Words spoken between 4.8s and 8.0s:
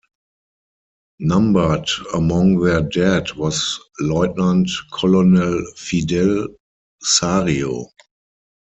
Colonel Fidel Sario.